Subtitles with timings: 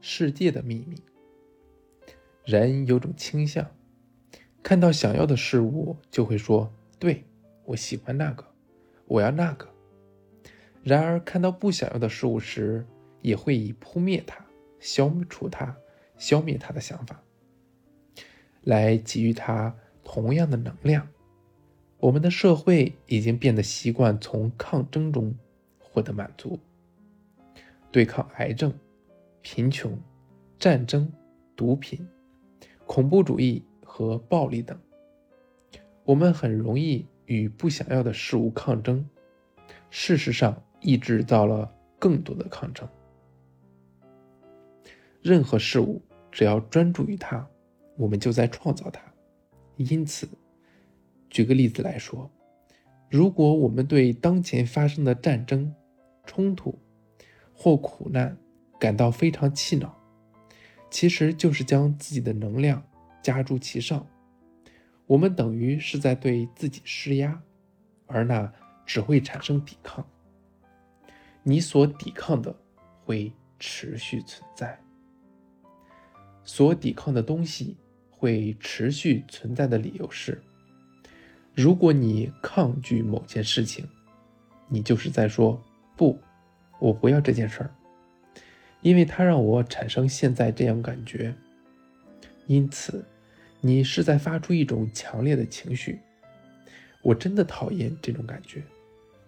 [0.00, 1.02] 世界的秘密。
[2.44, 3.70] 人有种倾向，
[4.62, 7.24] 看到想要的事物就会说：“对
[7.64, 8.44] 我喜欢那个，
[9.06, 9.68] 我要那个。”
[10.84, 12.86] 然而看到不想要的事物时，
[13.20, 14.46] 也会以扑灭它、
[14.78, 15.76] 消除它、
[16.16, 17.20] 消灭它的想法，
[18.62, 19.74] 来给予它
[20.04, 21.08] 同样的能量。
[21.98, 25.34] 我们的社会已经变得习惯从抗争中
[25.80, 26.60] 获得满足，
[27.90, 28.72] 对抗癌症、
[29.48, 29.96] 贫穷、
[30.58, 31.08] 战争、
[31.54, 32.04] 毒品、
[32.84, 34.76] 恐怖主义和暴力等。
[36.02, 39.08] 我们很容易与不想要的事物抗争，
[39.88, 42.88] 事实上，抑制造了更多的抗争。
[45.22, 47.48] 任何事物只要专注于它，
[47.96, 49.00] 我们就在创造它。
[49.76, 50.28] 因此。
[51.30, 52.28] 举个例子来说，
[53.08, 55.72] 如果我们对当前发生的战争、
[56.24, 56.76] 冲突
[57.54, 58.36] 或苦难
[58.78, 59.96] 感到非常气恼，
[60.90, 62.82] 其实就是将自己的能量
[63.22, 64.06] 加诸其上。
[65.06, 67.40] 我们等于是在对自己施压，
[68.06, 68.52] 而那
[68.84, 70.04] 只会产生抵抗。
[71.42, 72.54] 你所抵抗的
[73.04, 74.78] 会持续存在，
[76.42, 77.76] 所抵抗的东西
[78.10, 80.42] 会持续存在的理由是。
[81.54, 83.88] 如果你抗拒某件事情，
[84.68, 85.62] 你就是在说
[85.96, 86.20] 不，
[86.80, 87.74] 我不要这件事儿，
[88.82, 91.34] 因为它让我产生现在这样感觉。
[92.46, 93.04] 因此，
[93.60, 95.98] 你是在发出一种强烈的情绪。
[97.02, 98.62] 我真的讨厌这种感觉，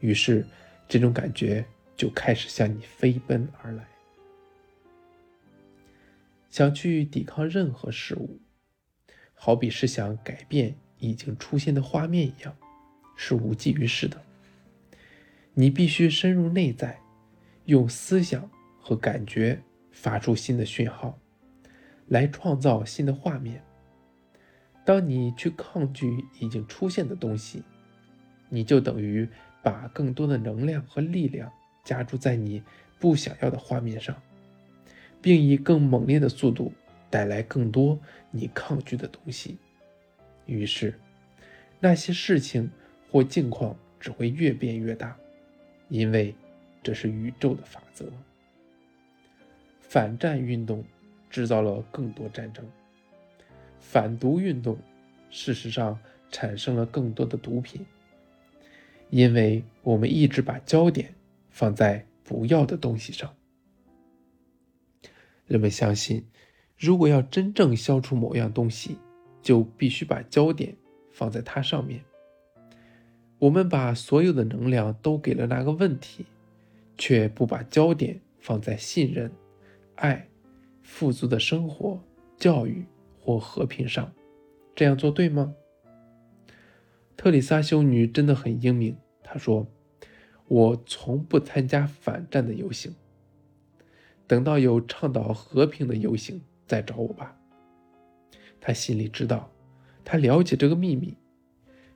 [0.00, 0.46] 于是
[0.88, 1.64] 这种感觉
[1.96, 3.86] 就开始向你飞奔而来，
[6.50, 8.38] 想去抵抗任何事物，
[9.34, 10.74] 好比是想改变。
[10.98, 12.56] 已经出现的画面一样，
[13.16, 14.18] 是无济于事的。
[15.52, 16.98] 你必须深入内在，
[17.66, 18.50] 用思想
[18.86, 21.18] 和感觉发出新的讯号，
[22.06, 23.60] 来创造新的画面。
[24.84, 27.64] 当你去抗拒已经出现的东西，
[28.48, 29.28] 你就等于
[29.60, 31.50] 把更多的能量和力量
[31.84, 32.62] 加注在你
[33.00, 34.16] 不想要的画面上，
[35.20, 36.72] 并以更猛烈的速度
[37.10, 37.98] 带来更多
[38.30, 39.58] 你抗拒的东西。
[40.44, 40.96] 于是，
[41.80, 42.70] 那些事情
[43.10, 45.16] 或境况只会越变越大，
[45.88, 46.32] 因为
[46.84, 48.08] 这是宇宙的法则。
[49.96, 50.84] 反战运动
[51.30, 52.62] 制造了更多战争，
[53.80, 54.76] 反毒运动
[55.30, 55.98] 事实上
[56.30, 57.80] 产生了更多的毒品，
[59.08, 61.14] 因为我们一直把焦点
[61.48, 63.34] 放在不要的东西上。
[65.46, 66.26] 人们相信，
[66.76, 68.98] 如果要真正消除某样东西，
[69.40, 70.76] 就必须把焦点
[71.10, 72.04] 放在它上面。
[73.38, 76.26] 我们把所有的能量都给了那个问题，
[76.98, 79.32] 却不把焦点放在信任、
[79.96, 80.28] 爱、
[80.82, 82.00] 富足的生活、
[82.38, 82.86] 教育
[83.18, 84.10] 或和平上。
[84.74, 85.54] 这样做对吗？
[87.16, 88.96] 特里莎修女真的很英明。
[89.22, 89.66] 她说
[90.48, 92.94] ：“我从不参加反战的游行。
[94.26, 97.36] 等到有倡导和平的游行，再找我吧。”
[98.60, 99.50] 他心里知道，
[100.04, 101.16] 他了解这个秘密，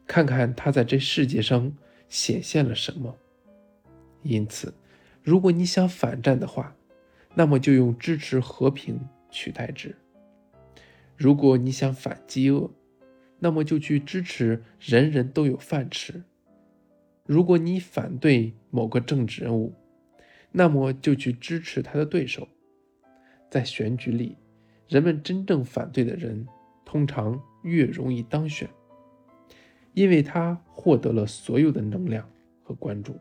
[0.06, 1.76] 看看他在这世界上
[2.08, 3.16] 显现了什么。
[4.22, 4.72] 因此，
[5.22, 6.74] 如果你想反战的话，
[7.40, 9.94] 那么就用支持和平取代之；
[11.16, 12.70] 如果你想反饥饿，
[13.38, 16.20] 那么就去支持人人都有饭吃；
[17.24, 19.72] 如果你反对某个政治人物，
[20.52, 22.46] 那么就去支持他的对手。
[23.48, 24.36] 在选举里，
[24.86, 26.46] 人们真正反对的人。
[26.84, 28.68] 通常越容易当选，
[29.94, 32.28] 因为他获得了所有的能量
[32.62, 33.18] 和关注。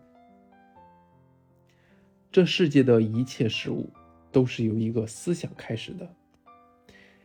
[2.29, 3.90] 这世界的一切事物
[4.31, 6.16] 都是由一个思想开始的。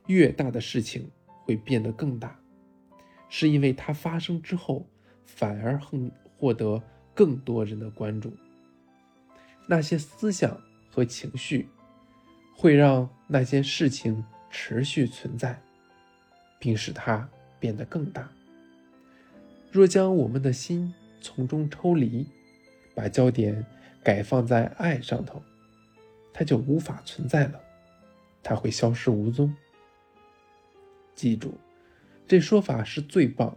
[0.07, 1.11] 越大的事情
[1.45, 2.39] 会变得更大，
[3.29, 4.87] 是因为它发生之后
[5.25, 6.83] 反而很获得
[7.15, 8.33] 更多人的关注。
[9.67, 10.61] 那些思想
[10.91, 11.69] 和情绪
[12.57, 15.61] 会让那些事情持续存在。
[16.65, 17.29] 并使它
[17.61, 18.27] 变得更大。
[19.71, 22.27] 若将我们的心从中抽离，
[22.95, 23.67] 把焦点
[24.03, 25.43] 改放在爱上头，
[26.35, 27.61] 它就无法存在了，
[28.43, 29.55] 它会消失无踪。
[31.15, 31.55] 记住，
[32.27, 33.57] 这说法是最棒，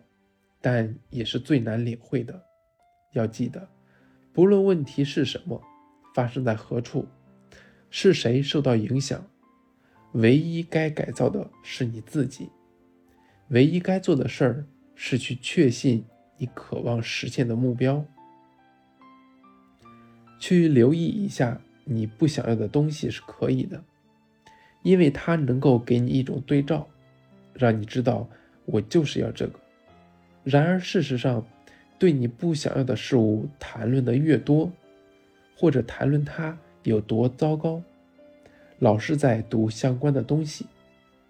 [0.61, 2.45] 但也是最难领会的。
[3.13, 3.67] 要记得，
[4.31, 5.59] 不论问题是什么，
[6.13, 7.07] 发生在何处，
[7.89, 9.27] 是谁受到影响，
[10.11, 12.51] 唯一该改造的是你自己。
[13.47, 16.05] 唯一该做的事儿是去确信
[16.37, 18.05] 你渴望实现的目标，
[20.37, 21.59] 去留意一下
[21.89, 23.81] 你不想要的东西是可以的，
[24.83, 26.85] 因为它能够给你一种对照，
[27.53, 28.27] 让你知道
[28.65, 29.59] 我就是要这个。
[30.43, 31.45] 然而事实上，
[31.97, 34.71] 对你不想要的事物谈论的越多，
[35.57, 37.81] 或者谈论它有多糟糕，
[38.79, 40.65] 老是在读相关的东西，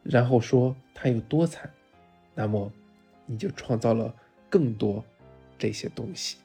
[0.04, 1.70] 然后说它有多惨，
[2.34, 2.72] 那么
[3.26, 4.14] 你就创造了
[4.50, 5.04] 更多
[5.58, 6.38] 这些东西。